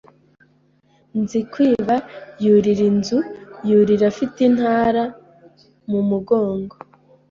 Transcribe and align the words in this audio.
Nzikwiba 1.21 1.95
yurira 2.43 2.83
inzu 2.91 3.19
yurira 3.67 4.05
afite 4.11 4.37
intara 4.49 5.03
mumugongo 5.89 6.75